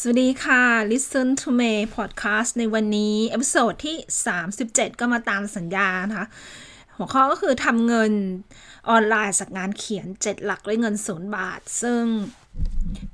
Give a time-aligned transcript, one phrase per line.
[0.00, 0.62] สวัสดีค่ะ
[0.92, 3.96] Listen to me podcast ในวันนี้ episode ที่
[4.48, 6.26] 37 ก็มาตามสัญญานะคะ
[6.96, 8.12] หัวข้อก็คือทำเงิน
[8.88, 12.02] ออนไลน์จากงานเขียน 7 หลักด้วยเงินศูนย์บาท ซึ่ง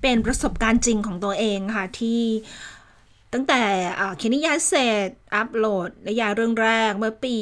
[0.02, 2.22] เป็นประสบการณ์จริงของตัวเองค่ะ ที่
[3.32, 3.62] ตั้งแต่
[4.16, 7.36] เขียนนิยายเสร็จ อัปโหลดนิยายเรื่องแรกเมื่อปี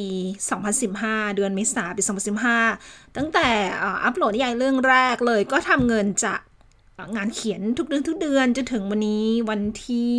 [0.65, 2.03] 2015 เดือนเมษายนปี
[2.59, 3.49] 2015 ตั้งแต่
[4.05, 6.41] อัปโหลดนิยายเรื่องแรกเลยก็ทำเงินจาก
[7.17, 10.19] งานเขียนทุกเดือนทุกเดือนจนถึงวันนี้วันที่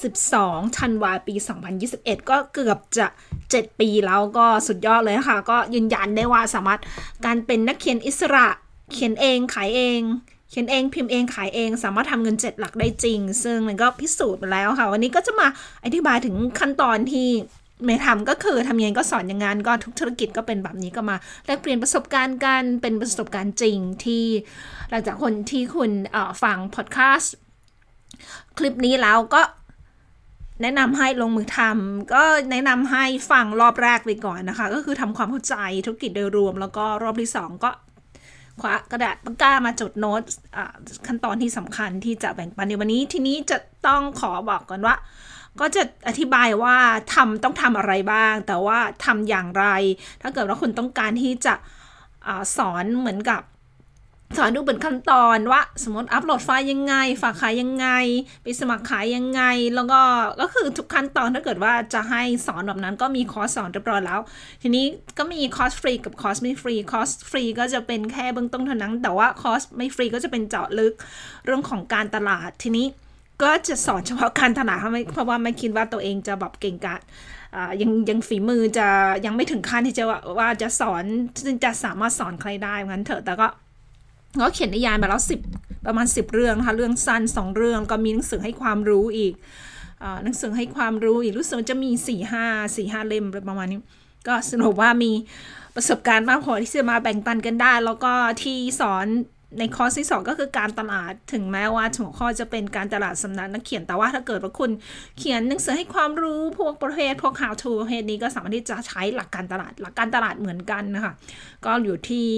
[0.00, 1.34] 12ธันวาปี
[1.82, 3.06] 2021 ก็เกือบจะ
[3.44, 6.80] 7 ปีแล้วก็สุดยอดเลยค่ะก็ยืนยันได้ว่าสามารถ
[7.24, 8.46] การเป็นนักเขียนอิสระ
[8.92, 10.00] เขียนเองขายเอง
[10.50, 15.46] เขียนเองพิมพ์เองขายเอง สามารถทำเงินเจ็ดหลักได้จริง ซึ่งมันก็พิสูจน์มาแล้วค่ะ วันนี้ก็จะมา
[15.84, 17.28] อธิบายถึงขั้นตอนที่
[17.84, 24.24] เมย์ทำก็คือทำยังไงก็สอนอย่างงานก็ทุกธุรกิจก็เป็นแบบนี้ก็มาแลกเปลี่ยนประสบการณ์กันเป็นประสบการณ์จริงที่
[24.90, 25.90] หลังจากคนที่คุณ
[26.42, 27.34] ฟังพอดแคสต์
[28.58, 29.42] คลิปนี้แล้วก็
[30.62, 35.56] แนะนำให้ลงมือทำก็แนะนำให้ฟังรอบแรกไปก่อนนะคะ ก็คือทำความเข้าใจ
[35.86, 37.70] ธุรกิจโดยรวม แล้วก็รอบที่สองก็
[38.60, 40.22] คว้ากระดาษปากกามาจดโน้ต
[41.06, 44.94] ขั้นตอนที่สำคัญที่จะแบ่งปันในวันนี้ ทีนี้จะต้องขอบอกก่อนว่า
[45.60, 46.76] ก็จะอธิบายว่า
[47.14, 49.64] ทำต้องทำอะไรบ้าง แต่ว่าทำอย่างไร
[50.22, 51.54] ถ้าเกิดว่าคุณต้องการที่จะ
[52.26, 53.42] อสอนเหมือนกับ
[54.36, 57.88] สอนดูเป็นขั้นตอนว่า สมมติอัปโหลดไฟล์ยังไง ฝากขายยังไง
[58.42, 59.42] ไปสมัครขายยังไง
[59.74, 60.00] แล้วก็
[60.40, 64.20] ก็คือทุกขั้นตอนถ้าเกิดว่าจะให้สอนแบบนั้นก็มีคอร์สสอนเรียบร้อยแล้ว
[64.62, 64.84] ทีนี้
[65.18, 70.94] ก็มีคอร์สฟรีกับคอร์สไม่ฟรีคอร์สฟรีก็จะเป็นแค่เบื้องต้นเท่านั้น แต่ว่าคอร์สไม่ฟรีก็จะเป็นเจาะลึก
[71.44, 72.86] เรื่องของการตลาดทีนี้
[73.42, 74.78] ก็จะสอนเฉพาะการถนัด
[75.12, 77.00] เพราะว่าไม่คิดว่าตัวเองจะแบบเก่งกาจ
[77.80, 78.88] ยังยังฝีมือจะ
[79.26, 81.04] ยังไม่ถึงขั้นที่จะว่าวาจะสอน
[81.64, 83.48] จะสามารถสอนใครได้งั้นเถอะแต่ก็
[84.40, 85.40] ก็เขียนนิยายมาแล้วสิบ
[85.86, 89.34] ประมาณสิบเรื่องนะคะเรื่องสั้นสองเรื่องก็มีหนังสือให้ความรู้อีก
[90.24, 92.44] หนังสือให้ความรู้อีกรู้สึกจะมีสี่ห้า
[92.76, 93.80] สี่ห้าเล่มประมาณนี้
[94.26, 95.10] ก็สรุปว่ามี
[95.74, 98.12] ประสบการณ์มากพอที่จะมาแบ่งปันกันได้ แล้วก็
[98.42, 99.06] ที่สอน
[99.58, 104.70] ในคอร์สที่2ก็คือการตลาดถึงแม้ว่าหัวข้อจะเป็นการตลาดสำนักนักเขียนแต่ว่าถ้าเกิดว่าคุณ
[105.18, 111.12] เขียนหนังสือให้ความรู้พวกประเภทพวก how to ประเภทนี้ก็สามารถที่จะใช้หลักการตลาดหลักการตลาดเหมือนกันนะคะ
[111.64, 112.28] ก็อยู่ที่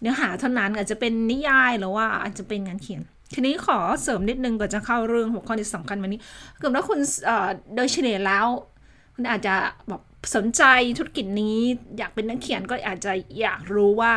[0.00, 3.02] เนื้อหาเท่านั้นอาจจะเป็นนิยายหรือว่าอาจจะเป็นงานเขียน
[3.34, 6.20] ทีนี้ขอเสริมนิดนึงก่อนจะเข้าเรื่องหัวข้อที่สำคัญวันนี้
[6.58, 6.98] เกิดว่าคุณ
[7.76, 8.46] โดยเฉลี่ยแล้ว
[9.14, 9.54] คุณอาจจะ
[9.88, 10.02] แบบ
[10.36, 10.62] สนใจ
[10.98, 11.58] ธุรกิจนี้
[11.98, 14.14] อยากเป็นนักเขียนก็อาจจะอยากรู้ว่า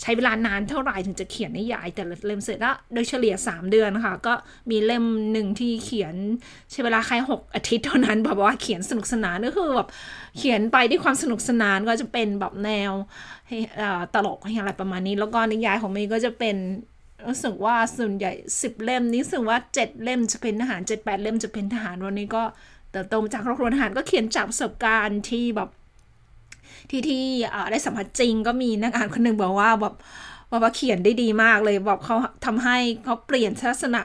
[0.00, 4.34] ใช้เวลานานเท่าไหร่ถึงจะเขียนน้ยายแต่ละเล่มเสร็จแล้วโดยเฉลี่ย 3 เดือนนะคะก็
[4.70, 6.14] มีเล่มหนึ่งที่เขียน
[6.70, 9.88] ใช้เวลาแค่6อาทิตย์เท่านั้นแบบว่าเขียนสนุกสนานก็คือแบบ
[10.38, 12.92] เขียนไปด้วยความสนุกสนานก็จะเป็นแบบแนว
[14.14, 16.56] ตลกอะไรประมาณนี้ แล้วก็นิยายของมย์ก็จะเป็น
[17.26, 22.42] รู้สึกว่าส่วนใหญ่ 10 เล่มนี้รู้สึกว่า 7 เล่มจะเป็นทหาร 7 8 เล่มจะเป็นทหารวันนี้ก็
[22.96, 25.68] เติบโตมาจากครอบครัวทหารก็เขียนจากประสบการณ์ที่แบบ
[26.90, 27.24] ที่ที่
[27.70, 29.94] ได้สัมผัสจริงก็มีนักอ่านคนหนึ่งบอกว่าแบบ
[30.62, 33.96] ว่าเขียนได้ดีมากเลยบอกเขาทำให้เขาเปลี่ยนทัศน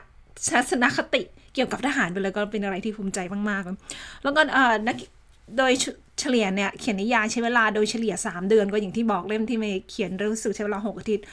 [0.54, 1.22] ทัศนคติ
[1.54, 3.20] เกี่ยวกับทหารไปเลยก็เป็นอะไรที่ภูมิใจ
[3.50, 4.42] มากๆ แล้วก็
[4.88, 4.96] นัก
[5.58, 5.72] โดย
[6.20, 11.26] เฉลี่ยเนี่ยเขียนนิยายใช้เวลาโดยเฉลี่ย 3 เดือนก็อย่างที่บอกเล่มที่เมย์เขียนรู้สึกใช้เวลา 6 อาทิตย์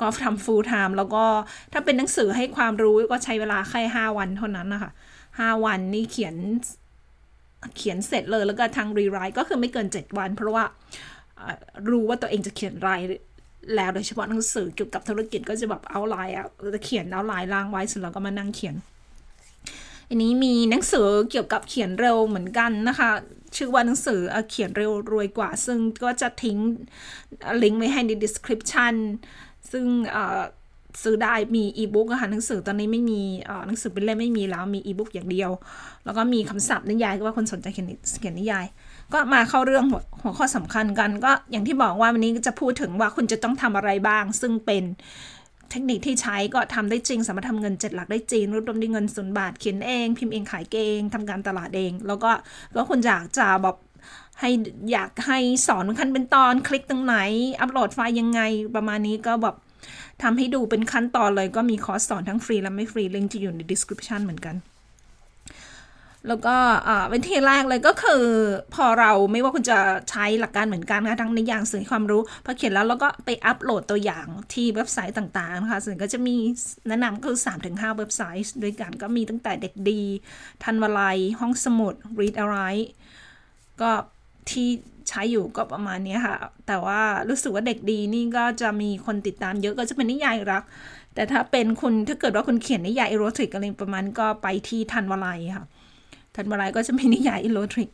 [0.00, 1.24] ก็ทำฟูลไทม์แล้วก็
[1.72, 4.90] ถ้าเป็นหนังสือให้ความรู้ก็ใช้เวลาแค่5วันเท่านั้นนะคะ
[5.28, 6.34] 5วันนี่เขียน
[7.76, 10.64] เขียนเสร็จเลยแล้วก็ทางรีไรต์ก็คือไม่เกิน 7 วัน เพราะว่า
[11.90, 12.90] รู้ว่าตัวเองจะเขียนไร
[13.76, 18.74] แล้วโดยเฉพาะหนังสือเกี่ยวกับธุรกิจก็จะแบบเอาไลน์อะจะเขียนเอาไลน์ล่างไว้เสร็จแล้วก็มานั่งเขียน
[20.08, 23.10] อันนี้มีหนังสือเกี่ยวกับเขียนเร็วเหมือนกันนะคะ
[23.56, 26.58] ชื่อว่าหนังสือเขียนเร็วรวยกว่า ซึ่งก็จะทิ้ง
[27.62, 28.94] ลิงก์ไว้ให้ใน description
[29.70, 29.86] ซึ่ง
[31.02, 33.20] ซื้อได้มีอีบุ๊กค่ะหนังสือตอนนี้ไม่มี
[33.66, 35.50] หนังสือเป็นเล่มไม่มีแล้วมีอีบุ๊กอย่างเดียว
[36.04, 37.86] แล้วก็มีคำศัพท์นิยายก็ว่าคนสนใจเขียน
[38.20, 38.66] เขียนนิยาย
[39.12, 44.84] ก็มาเข้าเรื่องหัวหัวข้อสำคัญกัน ก็อย่างที่บอกว่าวันนี้จะพูดถึงว่าคุณจะต้องทำอะไรบ้าง ซึ่งเป็น
[45.70, 52.30] เทคนิคที่ใช้ก็ทำได้จริง สามารถทำเงินเจ็ดหลักได้จริงรวบรวมได้เงินศูนย์บาทเขียนเอง พิมพ์เองขายเองทำการตลาดเอง แล้วก็
[52.76, 53.76] ก็คุณอยากจะแบบ
[54.40, 54.50] ให้
[54.92, 57.16] อยากให้สอนขั้นเป็นตอนคลิกตรงไหน
[57.60, 58.40] อัปโหลดไฟล์ยังไง
[58.76, 59.56] ประมาณนี้ก็แบบ
[60.22, 64.56] ทำให้ดูเป็นขั้นตอนเลยก็มีคอร์สสอนทั้งฟรีและไม่ฟรีลิงก์จะอยู่ใน description เหมือนกัน
[66.28, 66.56] แล้วก็
[67.10, 68.24] เป็นที่แรกเลยก็คือ
[68.74, 69.78] พอเราไม่ว่าคุณจะ
[70.10, 76.36] ใช้หลักการเหมือนกันนะทั้งในอย่างสื่อความรู้พอเขียนแล้วแล้วก็ไปอัปโหลดตัวอย่างที่เว็บไซต์ต่างๆนะคะส่วนก็จะมี
[76.88, 77.36] แนะนำคือ
[77.66, 80.00] 3-5 เว็บไซต์ด้วยกันก็มีตั้งแต่เด็กดี
[80.64, 82.54] ทันวลัย ห้องสมุด read a l
[83.80, 83.90] ก็
[84.50, 84.68] ที่
[85.08, 86.36] ใช้อยู่ก็ประมาณนี้ค่ะ
[86.66, 90.62] แต่ว่ารู้สึกว่า Dek-D นี่ก็จะมีคนติดตามเยอะก็จะเป็นนิยายรัก
[91.14, 95.66] แต่ถ้าเป็นคุณถ้าเกิดว่าคุณเขียนนิยายอีโรติกอะไรประมาณก็ไปที่ธัญวลัยค่ะ
[96.36, 97.90] ธัญวลัยก็จะมีนิยายอีโรติก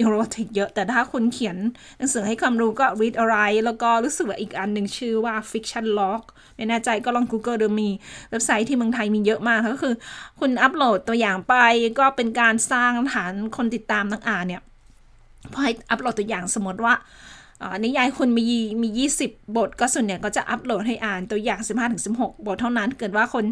[0.00, 1.56] อีโรติกเยอะ แต่ถ้าคุณเขียน
[1.98, 6.22] หนังสือให้ความรู้ก็ readAwrite แล้วก็รู้สึกว่าอีกอันหนึ่งชื่อว่า Fictionlog
[6.56, 7.88] ไม่แน่ใจก็ลอง Google ดูมี
[8.30, 9.94] เว็บไซต์ที่เมืองไทยมีเยอะมาก ก็คือ
[10.40, 11.54] คุณอัปโหลดตัวอย่างไป
[11.98, 14.62] ก็เป็นการสร้างฐานคนติดตามนักอ่านเนี่ย
[15.52, 16.94] พอให้อัปโหลดตัวอย่างสมมติว่า
[17.84, 18.46] นิยายคุณมี
[18.82, 21.60] มี 20 บท ก็ส่วนใหญ่ก็จะอัปโหลดให้อ่านตัวอย่าง
[22.04, 23.44] 15-16 บทเท่านั้น เกิดว่าคน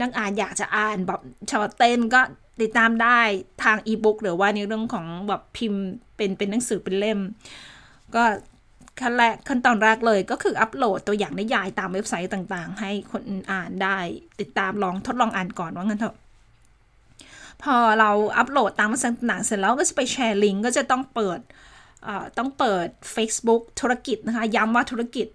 [0.00, 1.20] นักอ่านอยากจะอ่านแบบ
[1.50, 2.20] ชอเต้นก็
[2.60, 3.18] ติดตามได้
[3.64, 5.82] ทางอีบุ๊กหรือว่าในเรื่องของแบบพิมพ์
[6.16, 7.18] เป็นเป็นหนังสือเป็นเล่ม
[8.14, 8.24] ก็
[9.00, 13.98] ขั้นแรกขั้นตอนแรกเลยก็คืออัปโหลดตัวอย่างนิยายตามเว็บไซต์ต่างๆ ให้คนอ่านได้
[14.40, 16.16] ติดตามลองทดลองอ่านก่อนว่างั้นเถอะ
[17.62, 21.40] พอเราอัปโหลดตามเว็บไซต์ต่างเสร็จแล้วก็จะไปแชร์ลิงก์ก็จะต้องเปิด
[22.38, 25.26] ต้องเปิด Facebook ธุรกิจนะคะ ย้ำว่าธุรกิจ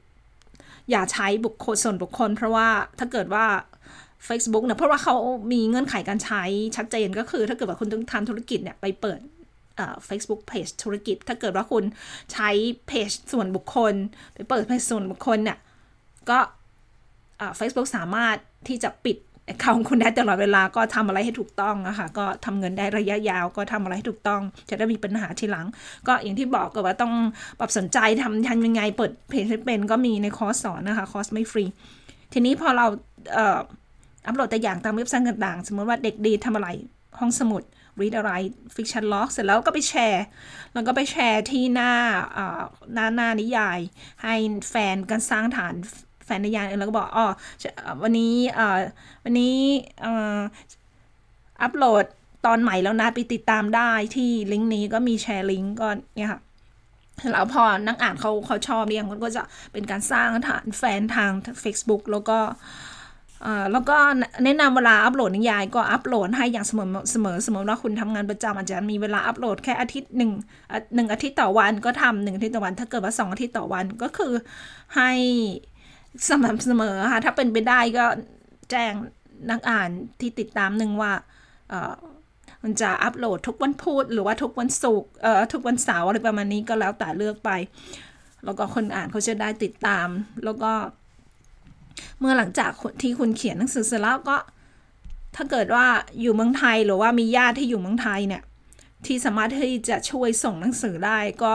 [0.92, 2.68] อย่าใช้บุคคลส่วนบุคคล เพราะว่า
[3.00, 3.46] ถ้าเกิดว่า
[4.28, 5.16] Facebook เนี่ยเพราะว่าเขา
[5.52, 6.44] มีเงื่อนไขการใช้
[6.76, 9.20] ชัดเจนก็คือ ถ้าเกิดว่าคุณต้องทำธุรกิจเนี่ยไปเปิด
[10.06, 11.84] เฟซบุ๊กเพจธุรกิจ ถ้าเกิดว่าคุณ
[12.34, 12.50] ใช้
[12.88, 13.94] เพจส่วนบุคคล
[14.34, 15.58] ไปเปิดเพจส่วนบุคคลเนี่ย
[16.30, 16.40] ก็
[17.58, 18.38] เฟซบุ๊กสามารถ
[18.68, 19.18] ที่จะปิด
[19.62, 25.68] เขาคุณได้ตลอดเวลาก็ทำอะไรให้ถูกต้องอะค่ะก็ทำเงินได้ระยะยาวก็ทำอะไรให้ถูกต้อง จะได้มีปัญหาทีหลัง
[26.08, 27.14] ก็อย่างที่บอกก็ว่าต้อง
[27.60, 31.66] ปรับสนใจทำทันยังไงเปิดเพจเป็นก็มีในคอร์สสอนนะคะคอร์สไม่ฟรี
[32.34, 32.86] ทีนี้พอเรา
[33.34, 33.60] เอ่อ
[34.28, 36.70] อัปโหลดตัวอย่างตามเว็บไซต์ต่างๆ สมมติว่าเด็กดีทำอะไร
[37.20, 37.64] ห้องสมุด
[38.00, 38.32] read อะไร
[38.76, 40.26] fiction log เสร็จแล้วก็ไปแชร์
[40.74, 41.92] แล้วก็ไปแชร์ที่หน้า
[42.94, 43.80] หน้าหน้านิยาย
[44.24, 44.36] ให้
[44.70, 45.76] แฟนกันสร้างฐาน
[46.26, 47.26] แฟนในยายแล้วก็บอกอ๋อ
[48.04, 48.36] วันนี้
[49.24, 49.56] วันนี้
[51.62, 52.06] อัปโหลด
[52.46, 55.88] ตอนใหม่แล้วนะไปติดตามได้ที่ลิงก์นี้ก็มีแชร์ลิงก์ก็
[56.18, 56.42] เนี่ยค่ะ
[57.32, 61.32] แล้วพอนักอ่านเขาเขาชอบเนี่ยมันก็จะเป็นการสร้างฐานแฟนทาง
[61.64, 62.40] Facebook แล้วก็
[63.72, 63.98] แล้วก็
[64.46, 70.32] แนะนำเวลาอัปโหลดนิยายก็อัปโหลดให้อย่างเสมอเสมอเสมมติว่าคุณทำงานประจำอาจจะมีเวลาอัปโหลดแค่อาทิตย์หนึ่ง
[70.96, 74.34] หนึ่งอาทิตย์ต่อวันก็ทำหนึ่งอาทิตย์ต่อวัน ถ้าเกิดว่าสองอาทิตย์ต่อวันก็คือ
[74.96, 75.12] ให้
[76.30, 78.06] สม่ำเสมอค่ะ ถ้าเป็นไปได้ก็
[78.72, 78.94] แจ้ง
[79.50, 79.90] นักอ่าน
[80.20, 81.12] ที่ติดตามหนึ่งว่า
[82.64, 87.52] มันจะอัปโหลดทุกวันพุธหรือว่าทุกวันศุกร์เอ่อทุกวันเสาร์อะไรประมาณนี้ก็แล้วแต่เลือกไป
[88.46, 90.08] แล้วก็คนอ่านเขาจะได้ติดตาม
[90.46, 90.72] แล้วก็
[92.20, 92.72] เมื่อหลังจาก
[93.02, 94.38] ที่คุณเขียนหนังสือเสร็จแล้วก็
[95.36, 95.86] ถ้าเกิดว่า
[96.22, 98.44] อยู่เมืองไทยหรือว่ามีญาติที่อยู่เมืองไทยเนี่ย
[99.06, 101.52] ที่สามารถที่จะช่วยส่งหนังสือได้ก็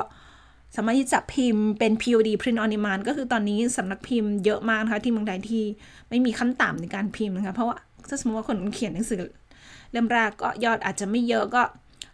[0.76, 5.64] สามารถที่จะพิมพ์เป็น POD print on demand ก็คือตอนนี้สำนักพิมพ์เยอะมากนะคะที่เมืองไทยที่
[6.08, 7.76] ไม่มีขั้นต่ำในการพิมพ์นะคะเพราะว่า
[8.08, 9.22] ถ้าสมมติว่าคนเขียนหนังสือ
[9.92, 11.62] เล่มแรกก็ยอดอาจจะไม่เยอะก็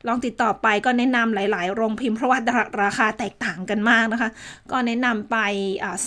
[0.09, 2.39] ลองติดต่อไปก็แนะนำหลาย ๆ โรงพิมพ์เพราะว่า
[2.83, 4.31] ราคาแตกต่างกันมากนะคะ
[4.71, 5.37] ก็แนะนำไป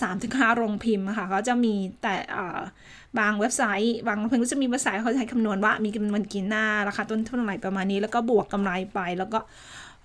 [0.02, 2.16] สามถึงห้าโรงพิมพ์ค่ะเขาจะมีแต่
[3.20, 9.40] บางเว็บไซต์บางเพิ่งก็จะมีเว็บไซต์เขาใช้คำนวณว่ามีกำมันกี่หน้าราคาต้นทุนเท่าไหร่ประมาณนี้ แล้วก็บวกกำไรไปแล้วก็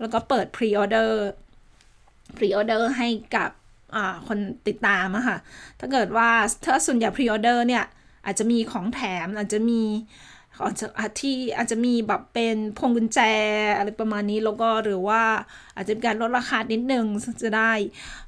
[0.01, 3.51] แล้วก็เปิด pre-order pre-order ให้กับ
[4.29, 4.39] คน
[4.69, 5.37] ติดตามอะค่ะ
[5.81, 6.29] ถ้าเกิดว่า
[6.65, 7.85] ถ้าส่วนใหญ่ pre-order เนี่ย
[8.27, 9.83] อาจจะมีของแถมอาจจะมี
[10.65, 10.87] อาจจะ
[11.21, 13.21] ที่อาจจะมีแบบเป็นพวงกุญแจ
[13.77, 15.23] อะไรประมาณนี้แล้วก็หรือว่า
[15.77, 17.05] อาจจะเป็นการลดราคานิดนึง
[17.43, 17.73] จะได้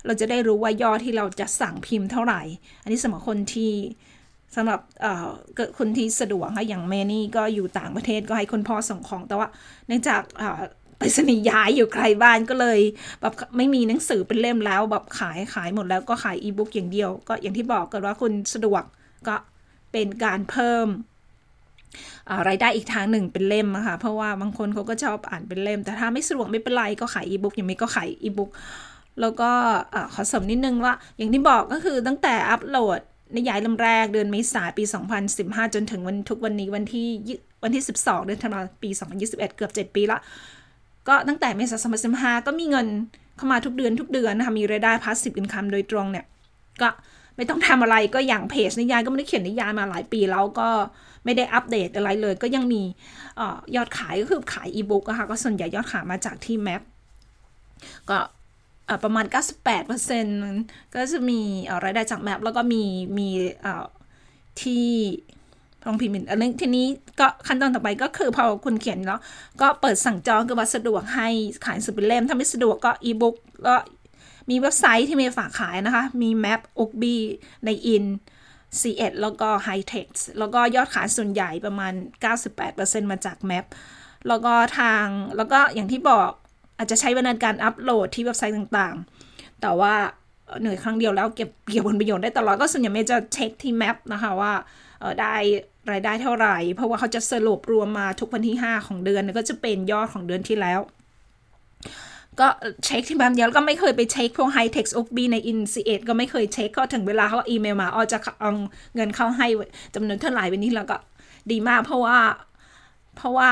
[0.06, 2.40] เราจะได้รู้ว่ายอดที่เราจะสั่งพิมพ์เท่าไหร่
[2.82, 3.72] อันนี้สำหรับคนที่
[4.56, 4.80] สำหรับ
[5.78, 9.48] คนที่สะดวกค่ะอย่างแม่นี่ก็อยู่ต่างประเทศก็ให้คุณพ่อส่งของแต่ว่า
[9.86, 10.22] เนื่องจาก
[10.98, 12.80] ไปสนีย้ายอยู่ไกลบ้านก็เลย
[13.20, 18.82] แบบไม่มีหนังสือเป็นเล่มแล้วแบบขายขายหมดแล้วก็ขายอีบุ๊กอย่างเดียว ก็อย่างที่บอกกันว่าคุณสะดวก
[19.28, 19.36] ก็
[19.92, 20.88] เป็นการเพิ่ม
[22.48, 28.50] รายได้อีกทางหนึ่งเป็นเล่มอะคะเพราะว่าบางคนเขาก็ชอบอ่านเป็นเล่ม แต่ถ้าไม่สะดวกไม่เป็นไรก็ขายอีบุ๊กอย่างไม่ก็ขายอีบุ๊ก
[29.20, 29.50] แล้วก็
[30.14, 33.00] ขอเสริมนิดนึงว่า อย่างที่บอกก็คือตั้งแต่อัปโหลด
[33.36, 34.84] นิยายเล่มแรกเดือนเมษายนปี
[35.28, 37.08] 2015 จนถึงวันทุกวันนี้วันที่
[37.62, 38.90] วันที่ 12 เดือนธันวาคมปี
[39.22, 40.18] 2021 เกือบ 7 ปีละ
[41.08, 42.86] ก็ตั้งแต่เมษายน2015ก็มีเงิน
[43.36, 46.26] เข้ามาทุกเดือนทุกเดือนนะคะ มีรายได้พาสซีฟอินคัมโดยตรงเนี่ย
[46.80, 46.88] ก็
[47.36, 50.68] ไม่ต้องทำอะไรก็อย่างเพจนิยายก็ไม่ได้เขียนนิยายมาหลายปีแล้วก็
[51.24, 52.82] ไม่ได้อัปเดตอะไรเลย ก็ยังมี
[53.40, 53.42] อ
[53.76, 56.82] ยอดขายก็คือขายอีบุ๊กอะค่ะก็ส่วนใหญ่ยอดขายมาจากที่แมป
[58.10, 58.18] ก็
[59.04, 59.26] ประมาณ
[60.30, 61.40] 98%ก็จะมี
[61.84, 62.82] รายได้จากแมปแล้วก็มี
[63.18, 63.28] มี
[64.62, 64.86] ที่
[65.84, 66.86] โรงพิมพ์อันนี้ทีนี้
[67.20, 69.20] ก็ขั้นตอนต่อไปก็คือพอคุณเขียนแล้ว
[69.60, 71.28] ก็เปิดสั่งจองคือว่าสะดวกให้
[71.66, 73.36] ขายสุดเป็นเล่ม ถ้าไม่สะดวกก็อีบุ๊ก
[73.66, 73.74] ก็
[74.50, 77.04] มีเว็บไซต์ที่มีฝากขายนะคะ มี Map o k b
[77.64, 78.04] ใน In
[78.80, 81.92] C1 แล้วก็ High Tech แล้วก็ยอดขายส่วนใหญ่ประมาณ
[82.52, 83.64] 98%มาจาก Map
[84.28, 86.30] แล้วก็ทางแล้วก็อย่างที่บอก
[86.78, 89.94] อาจจะใช้เวลาการอัปโหลดที่เว็บไซต์ต่างๆ แต่ว่า
[90.60, 94.52] เหนื่อยครั้งเดียวแล้วเก็บเกี่ยวผลประโยชน์ได้ตลอดก็ส่วนใหญ่เมจะเช็คที่แมปนะคะว่า
[95.20, 95.34] ได้
[95.90, 100.80] รายได้เท่าไหร่ เพราะว่าเขาจะสรุปรวมมาทุกวันที่ 5 ของเดือนก็จะเป็นยอดของเดือนที่แล้ว
[102.40, 102.48] ก็
[102.84, 108.50] เช็คที่แบบเดียวก็ไม่เคยไปเช็คพวก High Text OB ใน i n c 8ก็ไม่เคยเช็คก็ถึงเวลาเขาอีเมลมาอ๋อจะเอา
[108.94, 109.46] เงินเข้าให้
[109.94, 110.96] จำนวนเท่าไหร่วันนี้แล้วก็
[111.50, 112.18] ดีมากเพราะว่า
[113.16, 113.50] เพราะว่า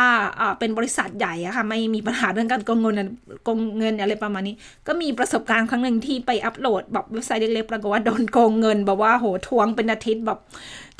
[0.58, 3.08] เป็นบริษัทใหญ่อะค่ะไม่มีปัญหาเรื่องการโกงเงิน
[3.44, 4.54] โกงเงินอะไรประมาณนี้
[4.86, 10.38] ก็มีประสบการณ์ครั้งหนึ่งที่ไปอัปโหลดแบบเว็บไซต์เล็กๆปรากฏว่าโดนโกงเงินแบบว่าโหทวงเป็นอาทิตย์แบบ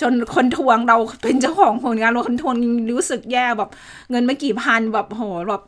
[0.01, 2.55] จนคนทวงเราเป็นเจ้าของผลงานเราคนทวง
[2.93, 3.71] รู้สึกแย่แบบ
[4.11, 5.63] เงินไม่กี่พันแบบโหแบบ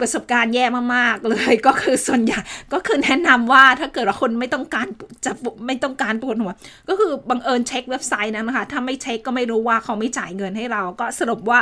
[0.00, 2.40] ประสบการณ์แย่มากๆเลยก็คือส่วนใหญ่
[2.72, 4.86] ก็คือแนะนำว่าถ้าเกิดว่าคนไม่ต้องการ
[5.26, 5.32] จะ
[5.66, 6.52] ไม่ต้องการปวดหัว
[6.88, 11.60] ก็คือบังเอิญเช็คเว็บไซต์นั้นนะคะถ้าไม่เช็คก็ไม่รู้ว่าเขาไม่จ่ายเงินให้เรา ก็สรุปว่า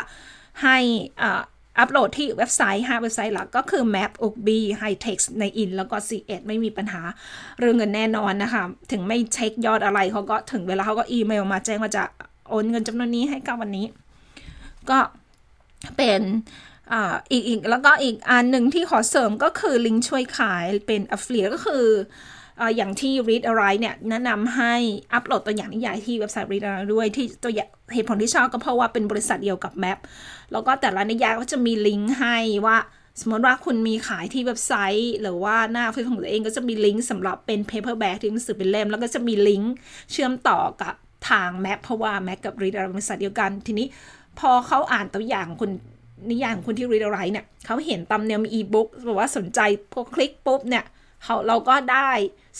[0.62, 0.78] ให้
[1.78, 4.48] อัปโหลดที่เว็บไซต์ 5 เว็บไซต์หลักก็คือ Map o b
[4.80, 7.00] High Text ใน In แล้วก็ C1 ไม่มีปัญหา
[7.58, 12.04] เรื่องเงินแน่นอนนะคะ ถึงไม่เช็คยอดอะไรเขาก็ถึงเวลาเขาก็อีเมลมาแจ้งว่าจะ
[12.48, 13.86] โอนเงินจำนวนนี้ให้กับวันนี้
[14.90, 14.98] ก็
[15.96, 16.22] เป็น
[17.30, 21.86] อีกอีกแล้วก็อีกอันหนึ่งที่ขอเสริมก็คือลิงก์ช่วยขายเป็น affiliate ก็คือ
[22.76, 24.74] อย่างที่ read อะไรเนี่ยแนะนำให้
[25.12, 29.98] อัปโหลดตัวอย่างนิยายที่เว็บไซต์ read อะไรด้วยที่ตัวอย่างเหตุผลที่ชอบก็เพราะว่าเป็นบริษัทเดียวกับ Map
[30.52, 32.76] แล้วก็แต่ละนิยายก็จะมีลิงก์ให้ว่า
[33.20, 39.72] สมมติว่าคุณมีขายที่เว็บไซต์ หรือว่าหน้าเฟซของตัวเองก็จะมีลิงก์สำหรับเป็น paperback ที่หนังสือเป็นเล่ม แล้วก็จะมีลิงก์
[40.12, 40.94] เชื่อมต่อกับ
[41.30, 43.86] ทาง Map เพราะว่า Map กับ read อะไรบริษัทเดียวกันทีนี้
[44.38, 45.70] พอเขาอ่านตัวอย่างคุณ
[46.30, 49.60] นิยายของคุณที่ read อะไรเนี่ยเขาเห็นตำเนียมอีบุ๊กบอกว่าสนใจ
[49.92, 50.84] พอคลิกปุ๊บเนี่ย
[51.24, 52.10] เขาเราก็ได้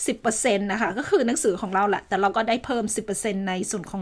[0.07, 2.83] 10%นะคะก็คือหนังสือของเราแหละ แต่เราก็ได้เพิ่ม
[3.15, 4.01] 10%ในส่วนของ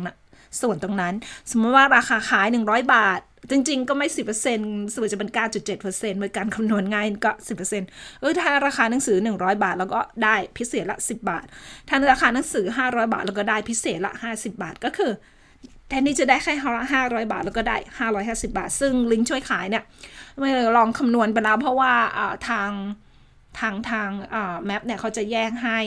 [0.62, 1.14] ส่วนตรงนั้น
[1.52, 3.20] สมมติว่าราคาขาย 100 บาท
[3.52, 4.08] จริง ๆ ก็ไม่
[4.52, 7.32] 10%ส่วนจะเป็น9.7%เป็นการคำนวณง่ายก็
[7.76, 11.46] 10%เออถ้าราคาหนังสือ 100 บาท แล้วก็ได้พิเศษละ 10 บาท
[11.88, 15.12] ถ้าราคาหนังสือ 500 บาท แล้วก็ได้พิเศษละ 50 บาทก็คือ
[15.89, 16.53] แทนที่จะได้แค่
[16.94, 19.84] ห้าร้อยบาทแล้วก็ได้ห้าร้อยห้าสิบาท ซึ่งลิงก์ช่วยขายเนี่ย
[20.39, 21.94] ไม่ลองคำนวณไปแล้วเพราะว่า
[22.50, 22.70] ทาง
[23.60, 24.10] ทางทาง
[24.65, 25.79] meb เนี่ยเขาจะแยกให้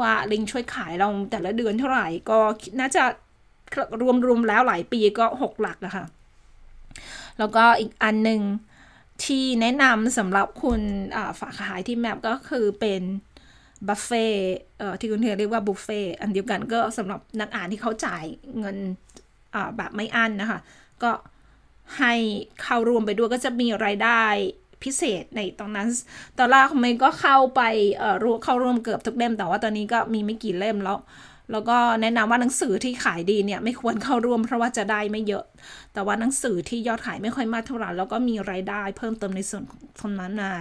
[0.00, 2.38] ว่าลิงก์ช่วยขายเราแต่ละเดือนเท่าไหร่ก็
[2.80, 3.02] น่าจะ
[4.26, 6.04] รวมๆแล้วหลายปีก็หกหลักนะคะ
[7.38, 8.40] แล้วก็อีกอันหนึ่ง
[9.24, 10.80] ที่แนะนำสำหรับคุณ
[11.40, 13.02] ฝากขายที่ meb ก็คือเป็น
[13.88, 14.26] บัฟเฟ่
[15.00, 18.24] ที่คุณเรียกว่าบุฟเฟต์อันเดียวกันก็สำหรับนักอ่านที่เขาจ่าย
[18.58, 18.76] เงิน
[19.76, 20.60] แบบไม่อั้นนะคะ
[21.02, 21.10] ก็
[21.98, 22.14] ให้
[22.62, 24.22] เข้ารวมไปด้วยก็จะมีรายได้
[24.84, 25.88] พิเศษในตอนนั้น
[26.38, 27.62] ตอนแรกมย์ก็เข้าไป
[27.98, 30.98] เอ่อรู้เข้าร่วมเกือบทุกเล่ม แต่ว่าตอนนี้ก็มีไม่กี่เล่มแล้ว
[31.52, 35.44] แล้วก็แนะนำว่าหนังสือที่ขายดีเนี่ยไม่ควรเข้าร่วมเพราะว่าจะได้ไม่เยอะ
[35.92, 39.62] แต่ว่าหนังสือที่ยอดขายไม่ค่อยมากเท่าไหร่แล้วก็มีรายได้เพิ่มเติมในส่วน
[40.00, 40.52] ของนั้นนะ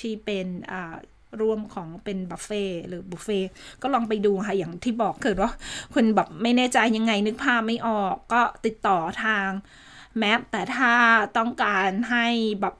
[0.00, 0.94] ที่เป็นอ่า
[1.40, 3.40] ร่วมของเป็นบัฟเฟ่หรือบุฟเฟ่
[3.82, 5.50] ก็ลองไปดูค่ะอย่างที่บอกเกิดว่า
[5.94, 9.48] คุณแบบไม่แน่ใจยังไงนึกภาพไม่ออกก็ติดต่อทาง
[10.18, 10.92] แมปแต่ถ้า
[11.36, 12.26] ต้องการให้
[12.60, 12.74] แบบ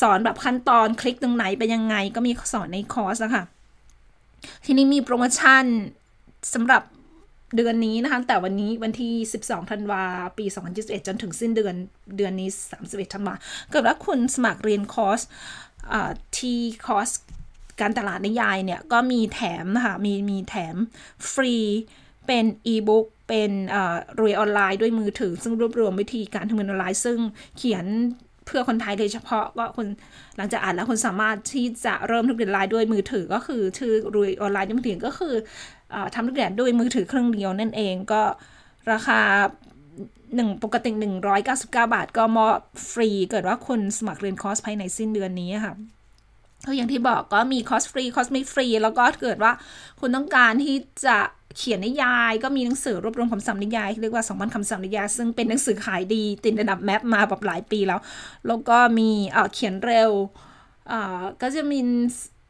[0.00, 3.44] สอนแบบขั้นตอนคลิกตรงไหนเป็นยังไงก็มีสอนในคอร์สนะคะ
[4.64, 5.64] ทีนี้มีโปรโมชั่น
[6.54, 6.82] สำหรับ
[7.56, 9.12] เดือนนี้นะคะ แต่วันนี้วันที่
[9.44, 10.02] 12 ธันวา
[10.38, 10.44] ปี
[10.76, 11.74] 2021 จนถึงสิ้นเดือน
[12.16, 12.48] เดือนนี้
[12.80, 13.34] 31 ธันวา
[13.70, 15.20] เกิดว่าคุณสมัครเรียนคอร์ส
[16.38, 17.10] ที่คอร์ส
[17.80, 20.74] การตลาดนิยายเนี่ยก็มีแถมนะคะมีมีแถม
[21.32, 21.56] ฟรี
[22.26, 23.50] เป็นอีบุ๊กเป็น
[24.20, 27.18] รวยออนไลน์ด้วยมือถือ ซึ่งรวบรวมวิธีการทำเงินออนไลน์ ซึ่ง
[27.56, 27.86] เขียน
[28.46, 29.86] เพื่อคนไทยโดยเฉพาะก็คน
[30.36, 35.34] หลังจากอ่านแล้วคนสามารถที่จะเริ่มธุรกิจออนไลน์ด้วยมือถือ ก็คือชื่อรวยออนไลน์ด้วยมือถือก็คือ
[35.94, 38.22] อทำธุรกิจด้วยมือถือเครื่องเดียวนั่นเองก็
[38.92, 39.20] ราคา
[40.34, 40.90] หนึ่งปกติ
[41.32, 42.52] 199 บาทก็มอบ
[42.90, 45.74] ฟรี เกิดว่าคุณสมัครเรียนคอร์สภายในสิ้นเดือนนี้ค่ะ
[46.66, 49.52] ก็อย่างที่บอกก็มีคอสฟรีคอสไม่ฟรี แล้วก็เกิดว่า
[50.00, 50.76] คุณต้องการที่
[51.06, 51.18] จะ
[51.56, 58.00] เขียนนิยายก็มีหนังสือรวบรวมคำศัพท์นิยายเรียกว่า2,000คำศัพท์นิยาย ซึ่งเป็นหนังสือขายดีติดระดับแมปมาแบบหลายปีแล้ว
[58.46, 59.10] แล้วก็มี
[59.54, 60.10] เขียนเร็ว
[61.42, 61.78] ก็จะมี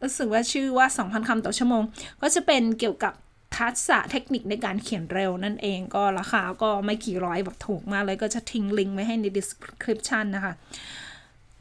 [0.03, 1.83] รู้สึกว่าชื่อว่า 2,000คำต่อชั่วโมง
[2.23, 3.15] ก็จะเป็นเกี่ยวกับ
[3.59, 10.55] ทักษะเทคนิคในการเขียนเร็วนั่นเองก็ราคาก็ไม่กี่ร้อยแบบถูกมากเลยก็จะทิ้งลิงก์ไว้ให้ใน description นะคะ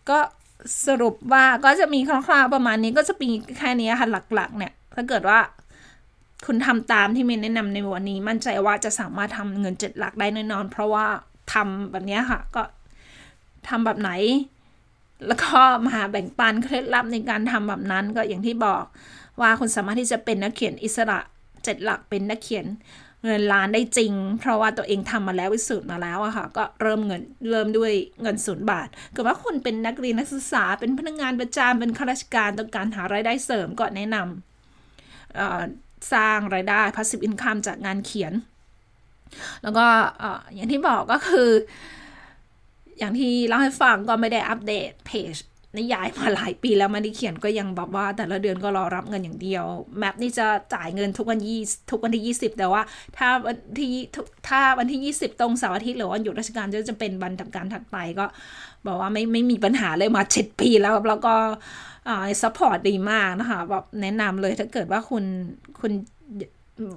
[0.09, 0.19] ก็
[0.87, 5.39] สรุปว่าก็จะมีคร่าวๆประมาณนี้ก็จะมีแค่นี้ค่ะหลักๆ เนี่ย ถ้าเกิดว่า
[6.45, 11.05] คุณทำตามที่เมนแนะนำในวันนี้ มั่นใจว่าจะสามารถทำเงินเจ็ดหลักได้แน่นอน เพราะว่า
[11.53, 12.63] ทำแบบนี้ค่ะ ก็
[13.67, 14.11] ทำแบบไหน
[15.27, 18.83] แล้วก็มาแบ่งปันเคล็ดลับในการทำแบบนั้นก็อย่างที่บอก
[19.41, 21.19] ว่าคุณสามารถที่จะเป็นนักเขียนอิสระ
[21.63, 22.65] เจ็ดหลักเป็นนักเขียน
[23.23, 27.21] เงินล้านได้จริง เพราะว่าตัวเองทำมาแล้ววิสุทธ์มาแล้วอะค่ะ ก็เริ่มเงิน
[27.51, 38.33] เริ่มด้วยเงินศูนย์บาทเกิดว่าคุณเป็นนักเรียนนักศึกษา เป็นพนักงานประจำเป็นข้าราชการต้องการหารายได้เสริมก็แนะนำสร้างรายได้ passive income จากงานเขียน
[39.63, 39.85] แล้วก็
[40.53, 41.49] อย่างที่บอกก็คือ
[42.99, 45.35] อย่างที่เล่าให้ฟังก็ไม่ได้อัปเดตเพจ
[45.77, 49.65] นิยายมาหลายปีแล้วมันได้เขียนก็ยังบอกว่า แต่ละเดือนก็รอรับเงินอย่างเดียว
[49.97, 51.59] แมปนี่จะจ่ายเงินทุกวันยี่
[51.91, 52.81] ทุกวันที่ยี่สิบแต่ว่า
[53.17, 53.93] ถ้าวันที่
[54.47, 58.25] ถ้าวันที่ยี่สิบตรงเสาร์อาทิตย์หรือวันหยุดราชการจะจะเป็นวันทำการถัดไปก็
[58.87, 61.35] บอกว่าไม่ไม่มีปัญหาเลยมาเจ็ดปีแล้วแล้วก็
[62.07, 65.23] อ่า support ดีมากนะคะแบบแนะนำเลยถ้าเกิดว่าคุณ
[65.79, 65.91] คุณ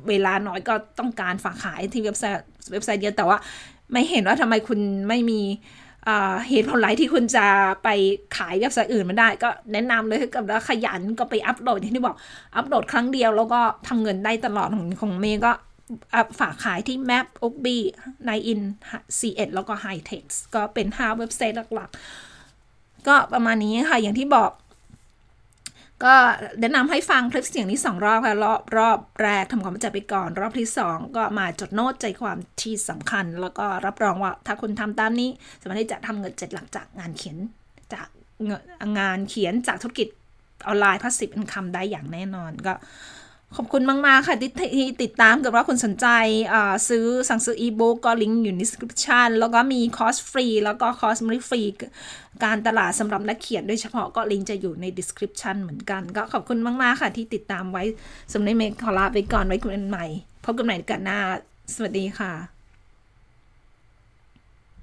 [0.09, 3.37] เวลาน้อยก็ต้องการฝากขายที่เว็บไซต์เว็บไซต์เดียวแต่ว่า
[3.93, 5.41] ไม่เห็นว่าทำไมคุณไม่มี
[6.49, 7.47] เหตุผลหลายที่คุณจะ
[7.85, 7.89] ไป
[8.37, 12.17] ขายเว็บไซต์อื่นมาได้ ก็แนะนำเลยถ้าเกิดว่าขยันก็ไปอัปโหลดอย่างที่บอก
[12.57, 15.53] อัปโหลดครั้งเดียวแล้วก็ทำเงินได้ตลอดของของเมย์ก็
[16.39, 17.67] ฝากขายที่ Map o b
[18.27, 18.61] ใน In
[19.19, 24.51] C1 แล้วก็ High Text ก็เป็น 5 เว็บไซต์หลักๆ ก็ประมาณนี้ค่ะ อย่างที่บอก
[26.05, 26.15] ก็
[26.61, 35.31] แนะนำให้ฟังคลิปเสียงนี้สองรอบค่ะรอบรอบแรกทำความเข้าใจไปก่อน รอบที่สองก็มาจดโน้ตใจความที่สำคัญ แล้วก็รับรองว่าถ้าคุณทำตามนี้
[35.61, 37.37] สามารถที่จะทำเงินเจ็ดหลักจากงานเขียน
[37.93, 38.09] จาก
[38.99, 40.09] งานเขียนจากธุรกิจ
[40.67, 42.75] ออนไลน์ passive income ได้อย่างแน่นอนก็
[43.57, 46.07] ขอบคุณมาก ๆ ค่ะที่ที่ติดตามเกิดว่าคุณสนใจ
[46.89, 51.63] ซื้อสั่งซื้ออีบุ๊กก็ลิงก์อยู่ใน description แล้วก็มีคอร์สฟรี แล้วก็คอร์สไม่ฟรี
[52.45, 57.85] การตลาดสำหรับนักเขียนโดยเฉพาะก็ลิงก์จะอยู่ใน description เหมือนกัน ก็ขอบคุณมาก ๆ ค่ะที่ติดตามไว้
[58.33, 60.07] สำหรับเมฆขอลาไปก่อนไว้คุยกันใหม่
[60.45, 61.19] พบกันใหม่กันหน้า
[61.75, 62.62] สวัสดีค่ะ